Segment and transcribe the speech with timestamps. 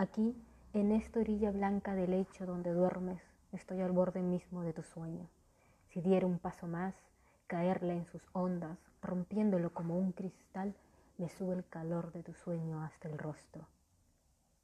[0.00, 0.34] Aquí,
[0.72, 3.20] en esta orilla blanca del lecho donde duermes,
[3.52, 5.28] estoy al borde mismo de tu sueño.
[5.90, 6.94] Si diera un paso más,
[7.46, 10.74] caerle en sus ondas, rompiéndolo como un cristal,
[11.18, 13.66] me sube el calor de tu sueño hasta el rostro.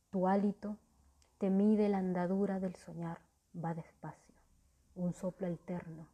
[0.08, 0.78] Tu hálito
[1.36, 3.18] te mide la andadura del soñar,
[3.62, 4.34] va despacio,
[4.94, 6.06] un soplo alterno,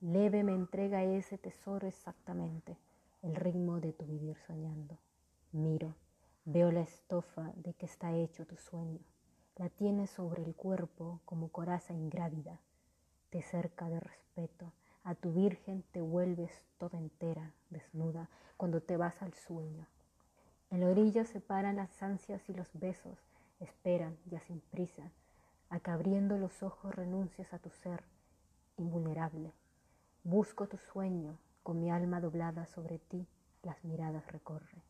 [0.00, 2.78] leve me entrega ese tesoro exactamente,
[3.20, 4.96] el ritmo de tu vivir soñando.
[5.52, 5.94] Miro,
[6.52, 8.98] veo la estofa de que está hecho tu sueño,
[9.56, 12.60] la tienes sobre el cuerpo como coraza ingrávida,
[13.30, 14.72] te cerca de respeto,
[15.04, 19.86] a tu virgen te vuelves toda entera, desnuda, cuando te vas al sueño.
[20.70, 23.18] En la orilla se paran las ansias y los besos,
[23.60, 25.12] esperan, ya sin prisa,
[25.68, 28.02] a que abriendo los ojos renuncias a tu ser
[28.76, 29.52] invulnerable.
[30.24, 33.28] Busco tu sueño, con mi alma doblada sobre ti,
[33.62, 34.82] las miradas recorre,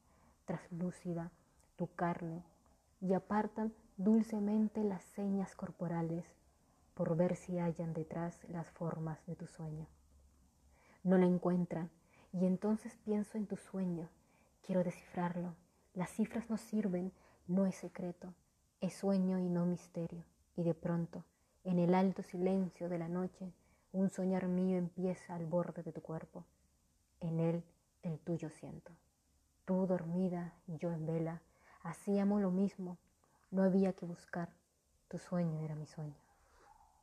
[0.47, 1.31] traslúcida
[1.81, 2.45] tu carne,
[3.01, 6.27] y apartan dulcemente las señas corporales
[6.93, 9.87] por ver si hallan detrás las formas de tu sueño.
[11.03, 11.89] No la encuentran
[12.35, 14.11] y entonces pienso en tu sueño.
[14.61, 15.55] Quiero descifrarlo.
[15.95, 17.13] Las cifras no sirven,
[17.47, 18.35] no es secreto,
[18.83, 20.27] es sueño y no misterio.
[20.57, 21.25] Y de pronto,
[21.65, 23.55] en el alto silencio de la noche,
[23.93, 26.45] un soñar mío empieza al borde de tu cuerpo.
[27.21, 27.65] En él
[28.03, 28.93] el tuyo siento.
[29.65, 31.41] Tú dormida, yo en vela,
[31.83, 32.99] hacíamos lo mismo.
[33.51, 34.49] No había que buscar.
[35.09, 36.30] Tu sueño era mi sueño.